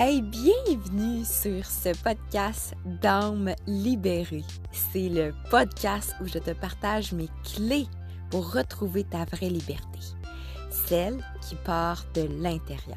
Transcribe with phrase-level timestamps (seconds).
[0.00, 4.44] Hey, bienvenue sur ce podcast d'âme libérée.
[4.70, 7.88] C'est le podcast où je te partage mes clés
[8.30, 9.98] pour retrouver ta vraie liberté,
[10.70, 12.96] celle qui part de l'intérieur.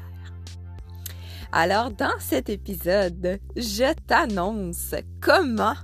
[1.50, 5.74] Alors, dans cet épisode, je t'annonce comment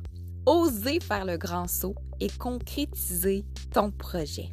[0.46, 4.52] oser faire le grand saut et concrétiser ton projet.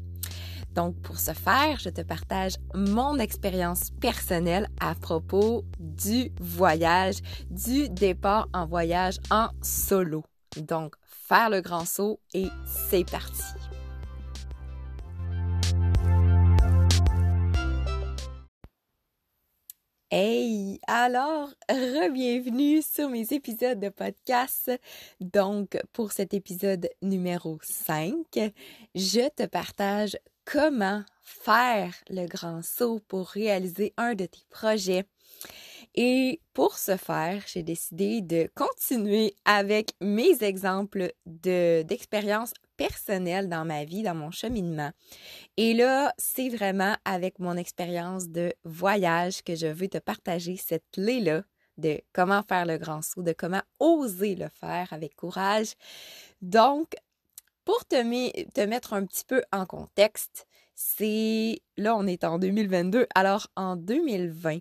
[0.75, 7.15] Donc, pour ce faire, je te partage mon expérience personnelle à propos du voyage,
[7.49, 10.25] du départ en voyage en solo.
[10.57, 13.41] Donc, faire le grand saut et c'est parti.
[20.11, 24.71] Hey, alors, re-bienvenue sur mes épisodes de podcast.
[25.19, 28.13] Donc, pour cet épisode numéro 5,
[28.93, 35.05] je te partage comment faire le grand saut pour réaliser un de tes projets.
[35.95, 43.63] Et pour ce faire, j'ai décidé de continuer avec mes exemples de, d'expériences personnelles dans
[43.63, 44.91] ma vie, dans mon cheminement.
[45.55, 50.83] Et là, c'est vraiment avec mon expérience de voyage que je veux te partager cette
[50.91, 51.43] clé-là
[51.77, 55.73] de comment faire le grand saut, de comment oser le faire avec courage.
[56.41, 56.95] Donc,
[57.65, 58.01] pour te,
[58.65, 63.07] mettre un petit peu en contexte, c'est là, on est en 2022.
[63.15, 64.59] Alors, en 2020,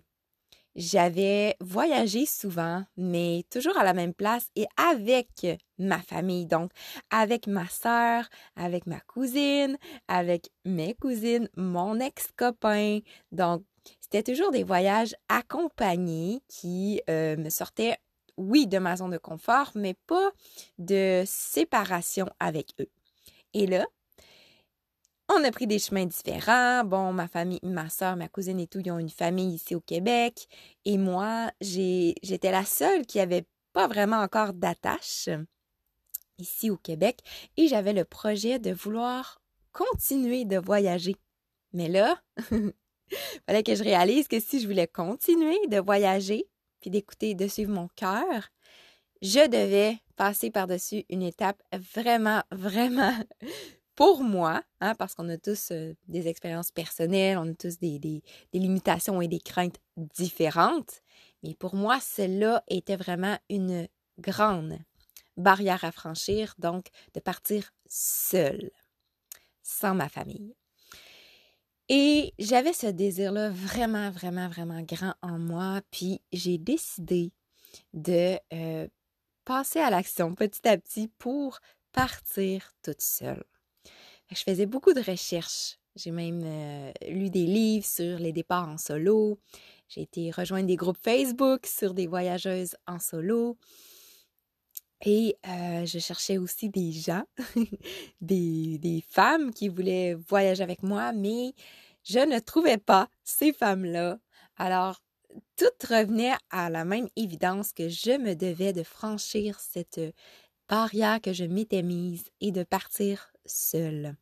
[0.75, 6.45] j'avais voyagé souvent, mais toujours à la même place et avec ma famille.
[6.45, 6.71] Donc,
[7.11, 12.99] avec ma sœur, avec ma cousine, avec mes cousines, mon ex-copain.
[13.31, 13.63] Donc,
[14.01, 17.97] c'était toujours des voyages accompagnés qui euh, me sortaient,
[18.37, 20.31] oui, de ma zone de confort, mais pas
[20.77, 22.89] de séparation avec eux.
[23.53, 23.85] Et là,
[25.29, 26.83] on a pris des chemins différents.
[26.83, 29.81] Bon, ma famille, ma soeur, ma cousine et tout, ils ont une famille ici au
[29.81, 30.47] Québec.
[30.85, 35.29] Et moi, j'étais la seule qui avait pas vraiment encore d'attache
[36.37, 37.19] ici au Québec.
[37.57, 39.41] Et j'avais le projet de vouloir
[39.71, 41.15] continuer de voyager.
[41.73, 42.73] Mais là, il
[43.47, 46.47] fallait que je réalise que si je voulais continuer de voyager,
[46.79, 48.49] puis d'écouter, de suivre mon cœur,
[49.21, 53.13] je devais passer par-dessus une étape vraiment, vraiment
[53.95, 58.21] pour moi, hein, parce qu'on a tous euh, des expériences personnelles, on a tous des,
[58.53, 61.01] limitations et des craintes différentes,
[61.43, 63.87] mais pour moi, celle-là était vraiment une
[64.19, 64.77] grande
[65.37, 68.71] barrière à franchir, donc de partir seule,
[69.63, 70.55] sans ma famille.
[71.87, 77.31] Et j'avais ce désir-là vraiment, vraiment, vraiment grand en moi, puis j'ai décidé
[77.93, 78.87] de euh,
[79.45, 81.59] passer à l'action petit à petit pour
[81.93, 83.43] partir toute seule.
[84.31, 85.77] Je faisais beaucoup de recherches.
[85.95, 89.39] J'ai même euh, lu des livres sur les départs en solo.
[89.87, 93.57] J'ai été rejoindre des groupes Facebook sur des voyageuses en solo.
[95.05, 97.23] Et euh, je cherchais aussi des gens,
[98.21, 101.53] des, des femmes qui voulaient voyager avec moi, mais
[102.03, 104.17] je ne trouvais pas ces femmes-là.
[104.57, 105.01] Alors,
[105.55, 110.01] tout revenait à la même évidence que je me devais de franchir cette
[110.67, 114.15] barrière que je m'étais mise et de partir seule.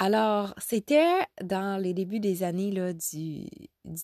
[0.00, 3.48] Alors, c'était dans les débuts des années là, du,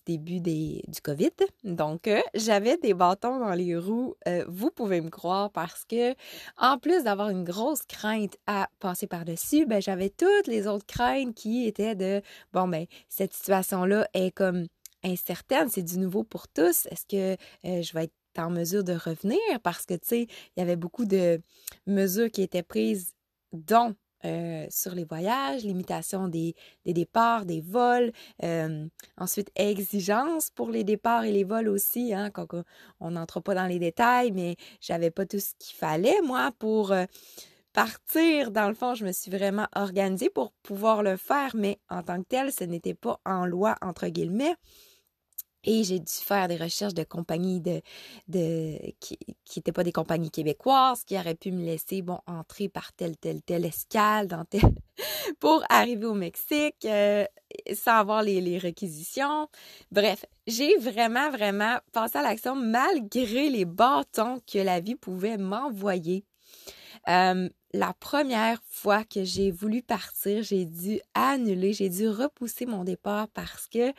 [0.05, 1.31] début du COVID.
[1.63, 6.13] Donc, euh, j'avais des bâtons dans les roues, euh, vous pouvez me croire, parce que
[6.57, 11.33] en plus d'avoir une grosse crainte à passer par-dessus, ben, j'avais toutes les autres craintes
[11.33, 12.21] qui étaient de,
[12.51, 14.67] bon, ben, cette situation-là est comme
[15.05, 16.87] incertaine, c'est du nouveau pour tous.
[16.87, 17.33] Est-ce que
[17.65, 19.39] euh, je vais être en mesure de revenir?
[19.63, 21.41] Parce que, tu sais, il y avait beaucoup de
[21.87, 23.13] mesures qui étaient prises,
[23.53, 23.95] dont
[24.25, 26.55] euh, sur les voyages, limitation des,
[26.85, 28.11] départs, des vols,
[28.43, 32.31] euh, ensuite exigence pour les départs et les vols aussi, hein,
[32.99, 36.91] on n'entre pas dans les détails, mais j'avais pas tout ce qu'il fallait, moi, pour
[37.71, 38.51] partir.
[38.51, 42.19] Dans le fond, je me suis vraiment organisée pour pouvoir le faire, mais en tant
[42.23, 44.55] que tel, ce n'était pas en loi, entre guillemets.
[45.65, 47.81] Et j'ai dû faire des recherches de compagnies de,
[48.27, 49.17] de qui
[49.57, 53.41] n'étaient pas des compagnies québécoises, qui auraient pu me laisser, bon, entrer par telle, telle,
[53.41, 54.27] telle escale
[55.39, 57.25] pour arriver au Mexique euh,
[57.73, 59.49] sans avoir les, les réquisitions.
[59.91, 66.25] Bref, j'ai vraiment, vraiment passé à l'action malgré les bâtons que la vie pouvait m'envoyer.
[67.07, 72.85] Euh, la première fois que j'ai voulu partir, j'ai dû annuler, j'ai dû repousser mon
[72.85, 73.91] départ parce que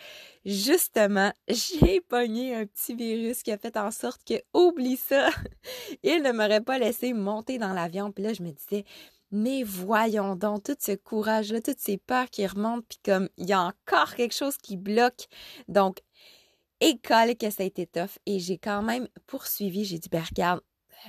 [0.47, 5.29] justement, j'ai pogné un petit virus qui a fait en sorte que, oublie ça,
[6.03, 8.13] il ne m'aurait pas laissé monter dans l'avion.
[8.13, 8.85] Puis là, je me disais,
[9.31, 13.53] mais voyons donc, tout ce courage-là, toutes ces peurs qui remontent, puis comme il y
[13.53, 15.27] a encore quelque chose qui bloque.
[15.69, 15.99] Donc,
[16.81, 19.85] école que ça a été tough et j'ai quand même poursuivi.
[19.85, 20.25] J'ai dit, ben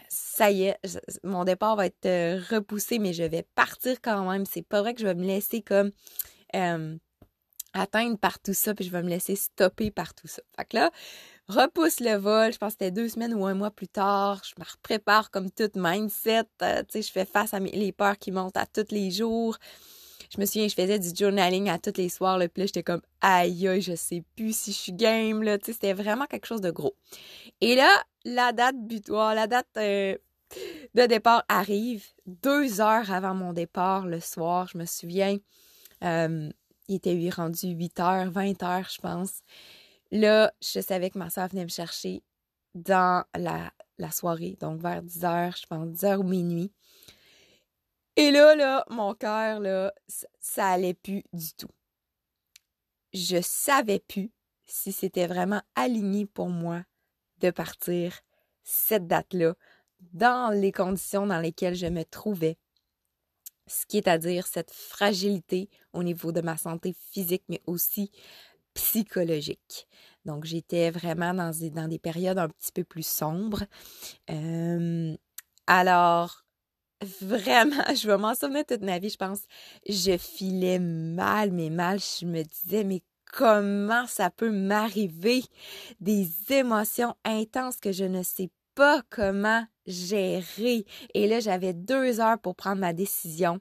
[0.09, 0.77] ça y est,
[1.23, 4.45] mon départ va être euh, repoussé, mais je vais partir quand même.
[4.45, 5.91] C'est pas vrai que je vais me laisser comme
[7.73, 10.41] atteindre par tout ça, puis je vais me laisser stopper par tout ça.
[10.55, 10.91] Fait que là,
[11.47, 12.51] repousse le vol.
[12.53, 14.41] Je pense que c'était deux semaines ou un mois plus tard.
[14.43, 16.45] Je me prépare comme toute mindset.
[16.61, 19.11] Euh, tu sais, je fais face à mes, les peurs qui montent à tous les
[19.11, 19.57] jours.
[20.29, 22.37] Je me souviens, je faisais du journaling à tous les soirs.
[22.37, 25.43] Là, puis j'étais comme, aïe, aïe, je sais plus si je suis game.
[25.43, 26.95] Là, c'était vraiment quelque chose de gros.
[27.61, 27.89] Et là,
[28.25, 30.17] la date butoir, la date euh,
[30.95, 34.67] de départ arrive deux heures avant mon départ le soir.
[34.71, 35.37] Je me souviens,
[36.03, 36.49] euh,
[36.87, 39.39] il était rendu 8 heures, 20 heures, je pense.
[40.11, 42.23] Là, je savais que ma soeur venait me chercher
[42.75, 46.71] dans la, la soirée, donc vers 10 heures, je pense 10 heures ou minuit.
[48.19, 49.93] Et là, là, mon cœur, là,
[50.39, 51.69] ça allait plus du tout.
[53.13, 54.31] Je savais plus
[54.65, 56.83] si c'était vraiment aligné pour moi
[57.37, 58.19] de partir
[58.63, 59.53] cette date-là
[60.13, 62.57] dans les conditions dans lesquelles je me trouvais.
[63.67, 68.11] Ce qui est à dire cette fragilité au niveau de ma santé physique, mais aussi
[68.73, 69.87] psychologique.
[70.25, 73.63] Donc, j'étais vraiment dans des, dans des périodes un petit peu plus sombres.
[74.31, 75.15] Euh,
[75.67, 76.46] alors,
[77.21, 79.41] vraiment, je vais m'en souvenir toute ma vie, je pense.
[79.87, 81.99] Je filais mal, mais mal.
[81.99, 85.43] Je me disais, mais comment ça peut m'arriver?
[85.99, 90.85] Des émotions intenses que je ne sais pas comment gérer.
[91.13, 93.59] Et là, j'avais deux heures pour prendre ma décision.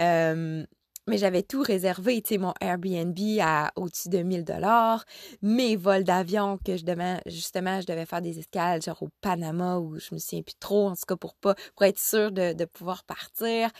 [0.00, 0.64] Euh,
[1.06, 5.04] mais j'avais tout réservé, tu sais, mon Airbnb à au-dessus de 1000 dollars,
[5.42, 9.78] mes vols d'avion que je devais, justement, je devais faire des escales, genre au Panama,
[9.78, 12.64] où je me souviens plus trop, en tout cas, pour pas, pour être sûre de,
[12.64, 13.70] pouvoir partir.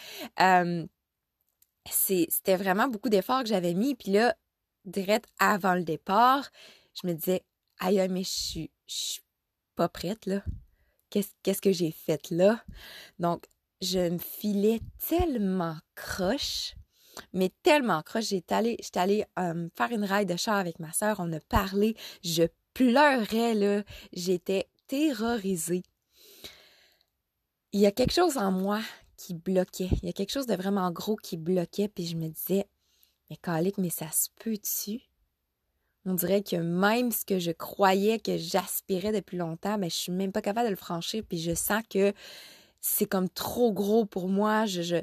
[1.91, 4.37] C'était vraiment beaucoup d'efforts que j'avais mis, puis là,
[4.85, 6.51] direct avant le départ,
[6.95, 7.43] je me disais,
[7.81, 9.23] aïe, mais je suis, je suis
[9.75, 10.43] pas prête, là.
[11.11, 12.63] Qu'est-ce, qu'est-ce que j'ai fait là?
[13.19, 13.47] Donc,
[13.81, 16.75] je me filais tellement croche
[17.33, 18.27] mais tellement croche.
[18.27, 21.17] J'étais allée, j'étais allée faire une ride de char avec ma sœur.
[21.19, 21.97] On a parlé.
[22.23, 23.83] Je pleurais, là.
[24.13, 25.83] J'étais terrorisée.
[27.73, 28.81] Il y a quelque chose en moi
[29.17, 29.89] qui bloquait.
[30.03, 31.89] Il y a quelque chose de vraiment gros qui bloquait.
[31.89, 32.67] Puis je me disais,
[33.31, 35.01] mais Calique, mais ça se peut-tu?
[36.05, 40.13] On dirait que même ce que je croyais que j'aspirais depuis longtemps, mais je suis
[40.13, 41.25] même pas capable de le franchir.
[41.29, 42.13] Puis je sens que
[42.81, 44.67] c'est comme trop gros pour moi.
[44.67, 45.03] je,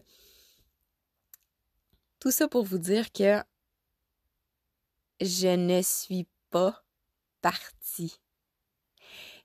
[2.24, 3.44] tout ça pour vous dire que
[5.20, 6.86] je ne suis pas
[7.42, 8.18] partie.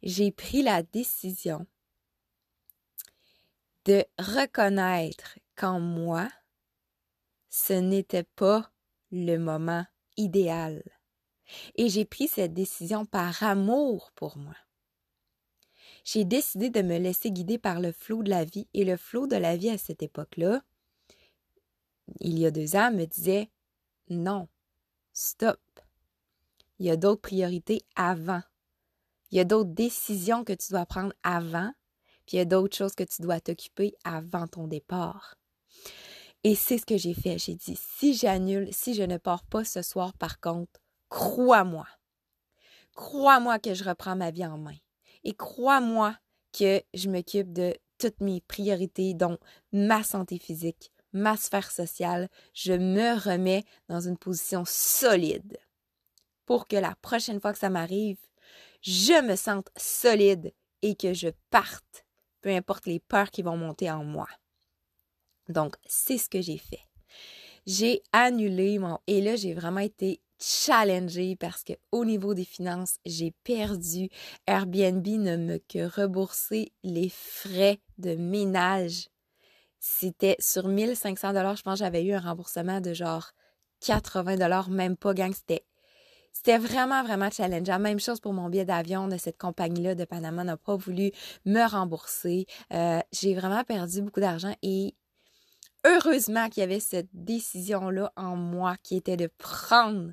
[0.05, 1.67] J'ai pris la décision
[3.85, 6.29] de reconnaître qu'en moi,
[7.51, 8.71] ce n'était pas
[9.11, 9.85] le moment
[10.17, 10.85] idéal.
[11.75, 14.57] Et j'ai pris cette décision par amour pour moi.
[16.05, 19.27] J'ai décidé de me laisser guider par le flot de la vie et le flot
[19.27, 20.63] de la vie à cette époque-là,
[22.21, 23.51] il y a deux ans, me disait
[24.09, 24.49] non,
[25.13, 25.61] stop.
[26.79, 28.43] Il y a d'autres priorités avant.
[29.31, 31.73] Il y a d'autres décisions que tu dois prendre avant,
[32.27, 35.37] puis il y a d'autres choses que tu dois t'occuper avant ton départ.
[36.45, 37.39] Et c'est ce que j'ai fait.
[37.39, 41.87] J'ai dit, si j'annule, si je ne pars pas ce soir, par contre, crois-moi.
[42.95, 44.77] Crois-moi que je reprends ma vie en main.
[45.25, 46.17] Et crois-moi
[46.53, 49.39] que je m'occupe de toutes mes priorités, dont
[49.73, 55.59] ma santé physique, ma sphère sociale, je me remets dans une position solide
[56.47, 58.19] pour que la prochaine fois que ça m'arrive,
[58.81, 62.05] je me sente solide et que je parte,
[62.41, 64.29] peu importe les peurs qui vont monter en moi.
[65.49, 66.81] Donc, c'est ce que j'ai fait.
[67.67, 68.99] J'ai annulé mon...
[69.07, 74.09] Et là, j'ai vraiment été challengée parce que au niveau des finances, j'ai perdu.
[74.47, 79.09] Airbnb ne me que rembourser les frais de ménage
[79.81, 83.33] c'était sur 1500 dollars, je pense j'avais eu un remboursement de genre
[83.81, 85.65] 80 dollars, même pas gang, c'était
[86.33, 87.81] c'était vraiment, vraiment challengeant.
[87.81, 91.11] Même chose pour mon billet d'avion de cette compagnie-là de Panama n'a pas voulu
[91.45, 92.47] me rembourser.
[92.73, 94.95] Euh, j'ai vraiment perdu beaucoup d'argent et
[95.85, 100.13] heureusement qu'il y avait cette décision-là en moi qui était de prendre,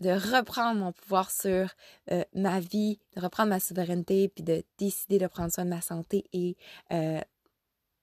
[0.00, 1.68] de reprendre mon pouvoir sur
[2.10, 5.80] euh, ma vie, de reprendre ma souveraineté, puis de décider de prendre soin de ma
[5.80, 6.56] santé et
[6.92, 7.20] euh,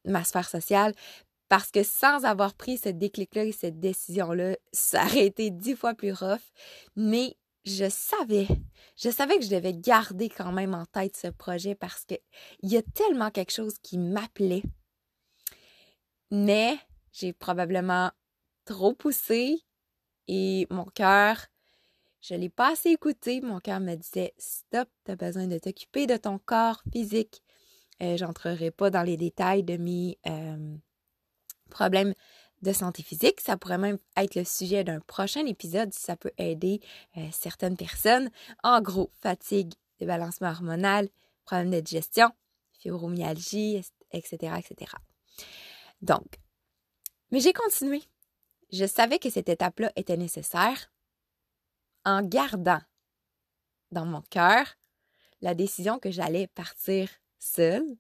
[0.06, 0.94] ma sphère sociale
[1.50, 5.94] parce que sans avoir pris ce déclic-là et cette décision-là, ça aurait été dix fois
[5.94, 6.52] plus rough.
[6.96, 8.48] Mais je savais,
[8.96, 12.16] je savais que je devais garder quand même en tête ce projet parce que
[12.62, 14.64] il y a tellement quelque chose qui m'appelait.
[16.32, 16.78] Mais
[17.12, 18.12] j'ai probablement
[18.66, 19.62] trop poussé
[20.28, 21.46] et mon cœur,
[22.22, 23.42] je l'ai pas assez écouté.
[23.42, 27.44] Mon cœur me disait stop, tu as besoin de t'occuper de ton corps physique.
[28.02, 30.76] Euh, J'entrerai pas dans les détails de mes euh,
[31.70, 32.14] problèmes
[32.62, 33.42] de santé physique.
[33.42, 36.82] Ça pourrait même être le sujet d'un prochain épisode si ça peut aider
[37.18, 38.30] euh, certaines personnes.
[38.64, 41.10] En gros, fatigue, débalancement hormonal,
[41.46, 42.30] problème de digestion,
[42.80, 44.92] fibromyalgie, etc., etc.
[46.02, 46.40] Donc,
[47.32, 48.04] mais j'ai continué.
[48.72, 50.92] Je savais que cette étape-là était nécessaire
[52.04, 52.82] en gardant
[53.92, 54.76] dans mon cœur
[55.42, 57.10] la décision que j'allais partir
[57.46, 57.98] seule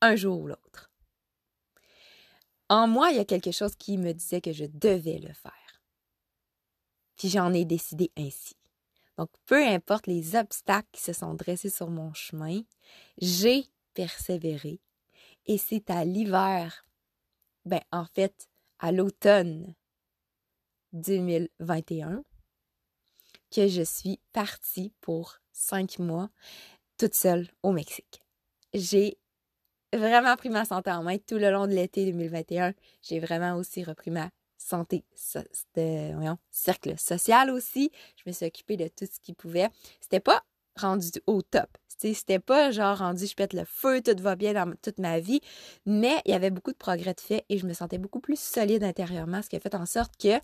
[0.00, 0.90] un jour ou l'autre.
[2.68, 5.82] En moi, il y a quelque chose qui me disait que je devais le faire.
[7.16, 8.56] Puis j'en ai décidé ainsi.
[9.16, 12.62] Donc, peu importe les obstacles qui se sont dressés sur mon chemin,
[13.18, 14.80] j'ai persévéré.
[15.46, 16.84] Et c'est à l'hiver,
[17.64, 19.74] ben en fait, à l'automne
[20.92, 22.24] 2021,
[23.50, 26.28] que je suis partie pour cinq mois
[26.98, 28.25] toute seule au Mexique.
[28.76, 29.16] J'ai
[29.94, 32.74] vraiment pris ma santé en main tout le long de l'été 2021.
[33.00, 34.28] J'ai vraiment aussi repris ma
[34.58, 35.02] santé,
[35.76, 37.90] de, cercle social aussi.
[38.16, 39.70] Je me suis occupée de tout ce qui pouvait.
[40.02, 40.42] C'était pas
[40.78, 41.78] rendu au top.
[41.88, 45.40] C'était pas genre rendu je pète le feu, tout va bien dans toute ma vie,
[45.86, 48.38] mais il y avait beaucoup de progrès de fait et je me sentais beaucoup plus
[48.38, 50.38] solide intérieurement, ce qui a fait en sorte que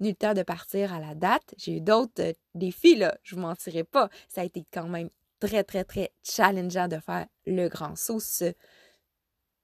[0.00, 1.54] ni le temps de partir à la date.
[1.58, 4.08] J'ai eu d'autres euh, défis, là, je vous mentirai pas.
[4.28, 5.10] Ça a été quand même
[5.40, 8.54] très, très, très challengeant de faire le grand saut ce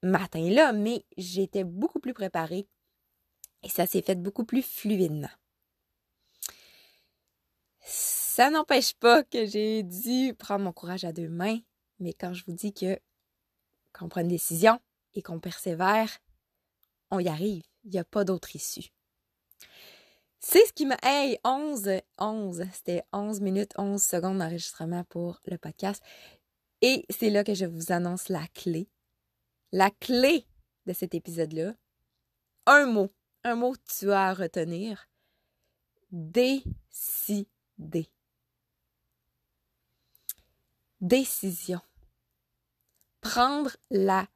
[0.03, 2.67] matin-là, mais j'étais beaucoup plus préparée
[3.63, 5.29] et ça s'est fait beaucoup plus fluidement.
[7.81, 11.59] Ça n'empêche pas que j'ai dû prendre mon courage à deux mains,
[11.99, 12.99] mais quand je vous dis que
[13.91, 14.79] quand on prend une décision
[15.13, 16.19] et qu'on persévère,
[17.11, 17.63] on y arrive.
[17.85, 18.89] Il n'y a pas d'autre issue.
[20.47, 20.95] C'est ce qui m'a...
[21.01, 26.03] Hey, 11, 11, c'était 11 minutes, 11 secondes d'enregistrement pour le podcast.
[26.81, 28.87] Et c'est là que je vous annonce la clé.
[29.71, 30.45] La clé
[30.85, 31.73] de cet épisode-là.
[32.67, 33.11] Un mot.
[33.43, 35.09] Un mot que tu as à retenir.
[36.11, 37.47] Décider.
[41.01, 41.81] Décision.
[43.19, 44.27] Prendre la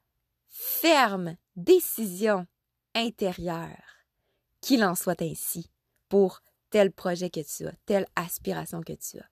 [0.47, 2.47] ferme décision
[2.95, 4.07] intérieure
[4.59, 5.69] qu'il en soit ainsi
[6.09, 9.25] pour tel projet que tu as, telle aspiration que tu as.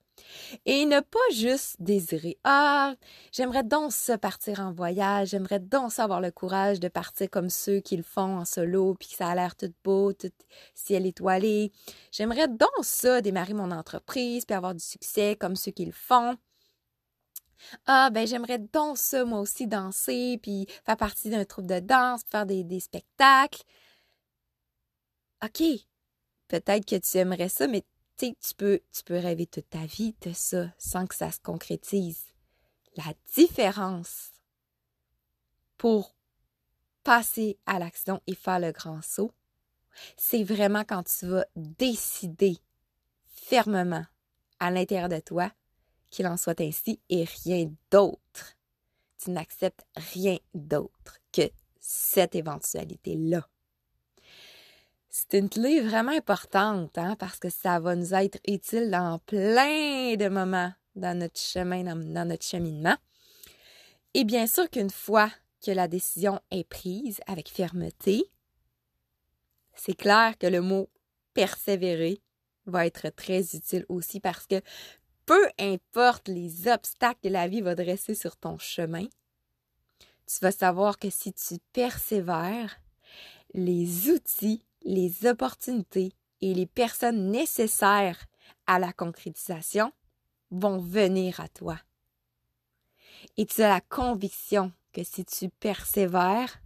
[0.66, 2.94] Et ne pas juste désirer Ah,
[3.32, 7.80] j'aimerais donc ça partir en voyage, j'aimerais donc avoir le courage de partir comme ceux
[7.80, 10.32] qui le font en solo, puis que ça a l'air tout beau, tout
[10.74, 11.72] ciel étoilé.
[12.12, 16.36] J'aimerais donc ça démarrer mon entreprise, puis avoir du succès comme ceux qui le font.
[17.86, 22.22] Ah, ben j'aimerais donc ça, moi aussi, danser, puis faire partie d'un troupe de danse,
[22.30, 23.62] faire des, des spectacles.
[25.44, 25.62] OK,
[26.48, 27.84] peut-être que tu aimerais ça, mais
[28.16, 32.24] tu peux, tu peux rêver toute ta vie de ça sans que ça se concrétise.
[32.96, 34.32] La différence
[35.76, 36.16] pour
[37.04, 39.32] passer à l'action et faire le grand saut,
[40.16, 42.58] c'est vraiment quand tu vas décider
[43.26, 44.04] fermement
[44.58, 45.50] à l'intérieur de toi
[46.10, 48.56] qu'il en soit ainsi et rien d'autre.
[49.22, 51.50] Tu n'acceptes rien d'autre que
[51.80, 53.48] cette éventualité-là.
[55.10, 60.16] C'est une clé vraiment importante, hein, parce que ça va nous être utile dans plein
[60.16, 62.96] de moments dans notre chemin, dans, notre cheminement.
[64.14, 65.30] Et bien sûr qu'une fois
[65.64, 68.24] que la décision est prise avec fermeté,
[69.74, 70.90] c'est clair que le mot
[71.34, 72.20] persévérer
[72.66, 74.60] va être très utile aussi parce que
[75.24, 79.06] peu importe les obstacles que la vie va dresser sur ton chemin,
[80.26, 82.80] tu vas savoir que si tu persévères,
[83.54, 88.26] les outils les opportunités et les personnes nécessaires
[88.66, 89.92] à la concrétisation
[90.50, 91.78] vont venir à toi.
[93.36, 96.60] Et tu as la conviction que si tu persévères,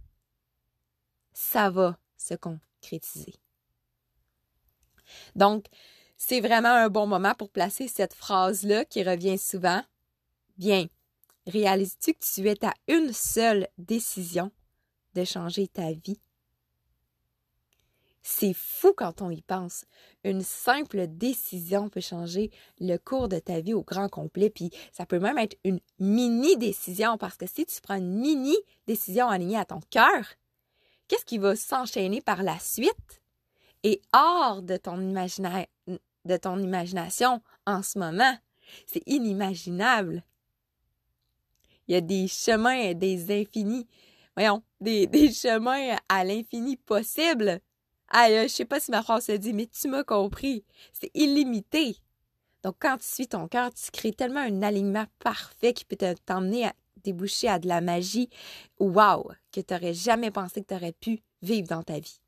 [1.33, 3.35] ça va se concrétiser.
[5.35, 5.65] Donc,
[6.17, 9.83] c'est vraiment un bon moment pour placer cette phrase-là qui revient souvent.
[10.57, 10.87] Bien,
[11.47, 14.51] réalises-tu que tu es à une seule décision
[15.15, 16.21] de changer ta vie?
[18.23, 19.85] C'est fou quand on y pense.
[20.23, 25.05] Une simple décision peut changer le cours de ta vie au grand complet, puis ça
[25.05, 28.55] peut même être une mini décision parce que si tu prends une mini
[28.87, 30.25] décision alignée à ton cœur,
[31.07, 33.21] qu'est-ce qui va s'enchaîner par la suite?
[33.83, 38.37] Et hors de ton, de ton imagination en ce moment?
[38.87, 40.23] C'est inimaginable.
[41.89, 43.85] Il y a des chemins, des infinis,
[44.37, 47.59] voyons, des, des chemins à l'infini possible
[48.13, 50.63] ah, je sais pas si ma phrase se dit, mais tu m'as compris.
[50.93, 51.97] C'est illimité.
[52.63, 56.67] Donc, quand tu suis ton cœur, tu crées tellement un alignement parfait qui peut t'emmener
[56.67, 58.29] à déboucher à de la magie,
[58.79, 62.19] wow, que tu n'aurais jamais pensé que tu aurais pu vivre dans ta vie.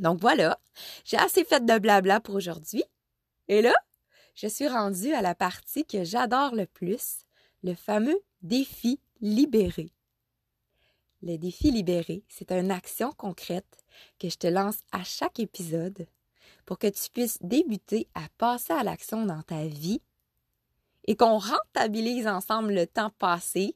[0.00, 0.58] Donc voilà,
[1.04, 2.84] j'ai assez fait de blabla pour aujourd'hui.
[3.48, 3.72] Et là,
[4.34, 7.24] je suis rendue à la partie que j'adore le plus,
[7.62, 9.90] le fameux défi libéré.
[11.26, 13.84] Le défi libéré, c'est une action concrète
[14.20, 16.06] que je te lance à chaque épisode
[16.64, 20.00] pour que tu puisses débuter à passer à l'action dans ta vie
[21.04, 23.74] et qu'on rentabilise ensemble le temps passé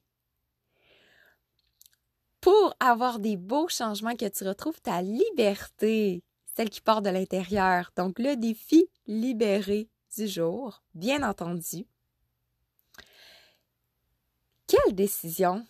[2.41, 6.23] pour avoir des beaux changements que tu retrouves ta liberté,
[6.55, 7.91] celle qui part de l'intérieur.
[7.97, 11.85] Donc le défi libéré du jour, bien entendu.
[14.69, 15.67] Quelle décision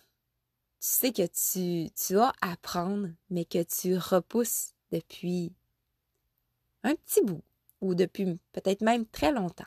[0.81, 5.53] tu sais que tu, tu as à prendre, mais que tu repousses depuis
[6.81, 7.43] un petit bout
[7.81, 9.63] ou depuis peut-être même très longtemps?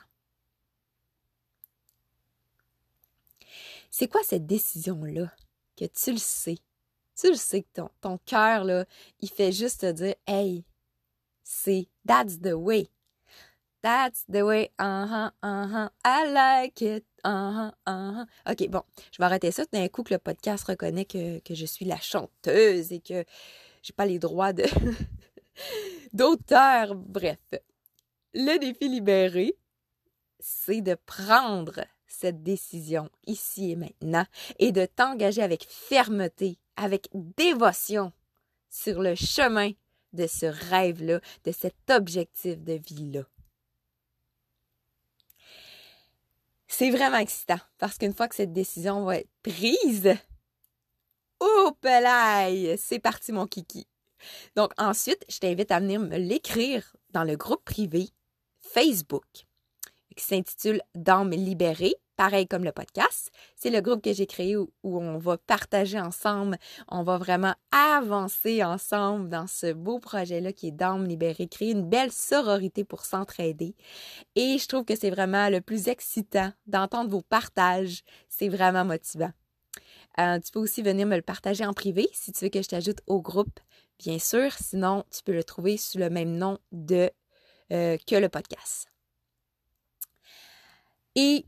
[3.89, 5.33] C'est quoi cette décision-là
[5.77, 6.57] que tu le sais?
[7.15, 8.65] Tu le sais que ton, ton cœur,
[9.21, 10.65] il fait juste te dire Hey,
[11.43, 12.89] c'est that's the way.
[13.85, 18.25] That's the way, uh-huh, uh-huh, I like it, uh-huh, uh-huh.
[18.49, 21.67] OK, bon, je vais arrêter ça d'un coup que le podcast reconnaît que, que je
[21.67, 23.23] suis la chanteuse et que
[23.83, 24.53] j'ai pas les droits
[26.13, 26.95] d'auteur.
[26.95, 27.37] Bref,
[28.33, 29.55] le défi libéré,
[30.39, 34.25] c'est de prendre cette décision ici et maintenant
[34.57, 38.11] et de t'engager avec fermeté, avec dévotion
[38.67, 39.73] sur le chemin
[40.13, 43.25] de ce rêve-là, de cet objectif de vie-là.
[46.77, 50.13] C'est vraiment excitant parce qu'une fois que cette décision va être prise,
[51.39, 53.87] oh c'est parti mon kiki.
[54.57, 58.09] Donc ensuite, je t'invite à venir me l'écrire dans le groupe privé
[58.59, 59.23] Facebook
[60.17, 63.31] qui s'intitule Dame libérée pareil comme le podcast.
[63.55, 68.63] C'est le groupe que j'ai créé où, on va partager ensemble, on va vraiment avancer
[68.63, 73.75] ensemble dans ce beau projet-là qui est Dame libérée, créer une belle sororité pour s'entraider.
[74.35, 78.03] Et je trouve que c'est vraiment le plus excitant d'entendre vos partages.
[78.29, 79.31] C'est vraiment motivant.
[80.19, 82.69] Euh, tu peux aussi venir me le partager en privé si tu veux que je
[82.69, 83.59] t'ajoute au groupe,
[83.99, 84.53] bien sûr.
[84.53, 87.09] Sinon, tu peux le trouver sous le même nom de
[87.71, 88.87] euh, que le podcast.
[91.15, 91.45] Et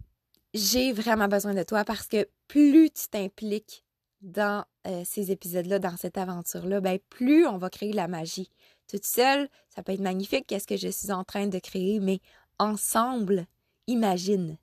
[0.53, 3.83] j'ai vraiment besoin de toi parce que plus tu t'impliques
[4.21, 8.49] dans euh, ces épisodes-là, dans cette aventure-là, ben plus on va créer la magie.
[8.87, 12.19] Toute seule, ça peut être magnifique, qu'est-ce que je suis en train de créer, mais
[12.57, 13.45] ensemble,
[13.87, 14.57] imagine.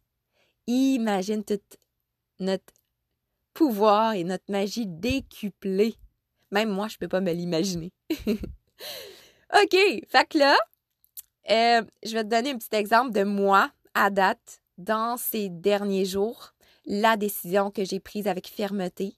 [0.66, 1.61] Imagine tout
[2.40, 2.73] notre
[3.53, 5.94] pouvoir et notre magie décuplée.
[6.51, 7.92] Même moi, je ne peux pas me l'imaginer.
[8.11, 9.77] OK,
[10.09, 10.57] fait que là,
[11.51, 16.04] euh, je vais te donner un petit exemple de moi à date dans ces derniers
[16.04, 16.54] jours,
[16.87, 19.16] la décision que j'ai prise avec fermeté,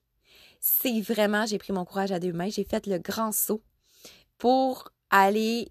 [0.60, 3.62] c'est vraiment, j'ai pris mon courage à deux mains, j'ai fait le grand saut
[4.38, 5.68] pour aller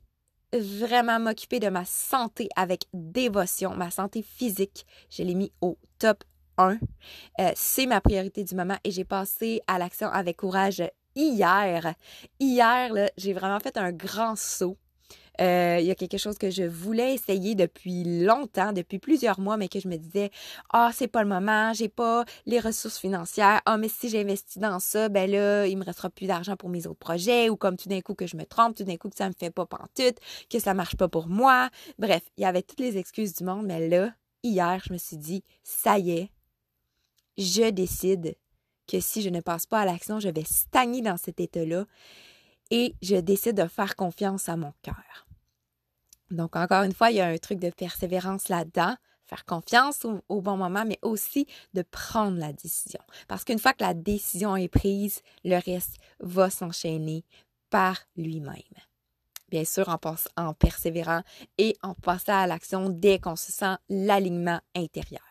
[0.53, 4.85] vraiment m'occuper de ma santé avec dévotion, ma santé physique.
[5.09, 6.23] Je l'ai mis au top
[6.57, 6.77] 1.
[7.39, 10.83] Euh, c'est ma priorité du moment et j'ai passé à l'action avec courage
[11.15, 11.93] hier.
[12.39, 14.77] Hier, j'ai vraiment fait un grand saut
[15.41, 19.57] euh, il y a quelque chose que je voulais essayer depuis longtemps, depuis plusieurs mois,
[19.57, 20.31] mais que je me disais,
[20.71, 23.61] ah, c'est pas le moment, j'ai pas les ressources financières.
[23.65, 26.87] Ah, mais si j'investis dans ça, ben là, il me restera plus d'argent pour mes
[26.87, 29.17] autres projets, ou comme tout d'un coup que je me trompe, tout d'un coup que
[29.17, 30.17] ça me fait pas pantoute,
[30.49, 31.69] que ça marche pas pour moi.
[31.99, 35.17] Bref, il y avait toutes les excuses du monde, mais là, hier, je me suis
[35.17, 36.29] dit, ça y est,
[37.37, 38.35] je décide
[38.87, 41.85] que si je ne passe pas à l'action, je vais stagner dans cet état-là
[42.71, 45.24] et je décide de faire confiance à mon cœur.
[46.31, 50.41] Donc, encore une fois, il y a un truc de persévérance là-dedans, faire confiance au,
[50.41, 53.01] bon moment, mais aussi de prendre la décision.
[53.27, 57.23] Parce qu'une fois que la décision est prise, le reste va s'enchaîner
[57.69, 58.55] par lui-même.
[59.49, 59.99] Bien sûr, en,
[60.37, 61.21] en persévérant
[61.57, 65.21] et en passant à l'action dès qu'on se sent l'alignement intérieur.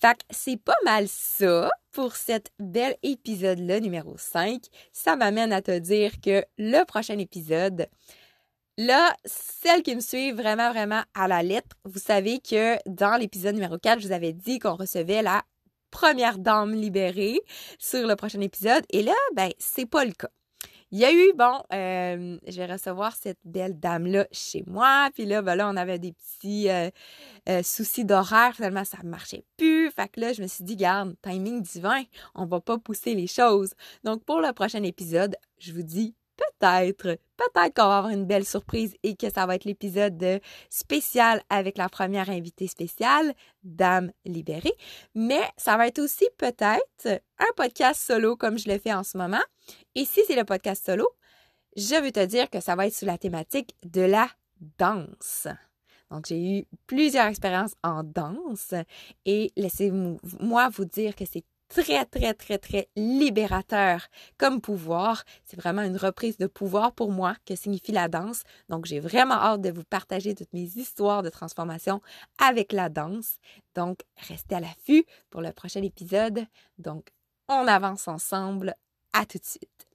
[0.00, 4.62] Fait que c'est pas mal ça pour cet bel épisode-là, numéro 5.
[4.92, 7.86] Ça m'amène à te dire que le prochain épisode,
[8.78, 13.54] Là, celles qui me suivent vraiment, vraiment à la lettre, vous savez que dans l'épisode
[13.54, 15.42] numéro 4, je vous avais dit qu'on recevait la
[15.90, 17.40] première dame libérée
[17.78, 18.84] sur le prochain épisode.
[18.90, 20.30] Et là, ben, c'est pas le cas.
[20.92, 25.08] Il y a eu, bon, euh, je vais recevoir cette belle dame-là chez moi.
[25.14, 26.90] Puis là, ben là, on avait des petits euh,
[27.48, 28.56] euh, soucis d'horaire.
[28.56, 29.88] Finalement, ça ne marchait plus.
[29.92, 32.02] Fait que là, je me suis dit, garde, timing divin,
[32.34, 33.74] on va pas pousser les choses.
[34.02, 38.44] Donc, pour le prochain épisode, je vous dis peut-être, peut-être qu'on va avoir une belle
[38.44, 44.74] surprise et que ça va être l'épisode spécial avec la première invitée spéciale, Dame Libérée.
[45.14, 49.16] Mais ça va être aussi peut-être un podcast solo comme je le fais en ce
[49.16, 49.42] moment.
[49.94, 51.08] Et si c'est le podcast solo,
[51.76, 54.28] je veux te dire que ça va être sous la thématique de la
[54.78, 55.46] danse.
[56.10, 58.74] Donc, j'ai eu plusieurs expériences en danse
[59.24, 65.24] et laissez-moi vous dire que c'est très, très, très, très libérateur comme pouvoir.
[65.44, 68.42] C'est vraiment une reprise de pouvoir pour moi que signifie la danse.
[68.68, 72.02] Donc, j'ai vraiment hâte de vous partager toutes mes histoires de transformation
[72.38, 73.36] avec la danse.
[73.74, 76.44] Donc, restez à l'affût pour le prochain épisode.
[76.78, 77.10] Donc,
[77.48, 78.74] on avance ensemble.
[79.12, 79.89] À tout de suite.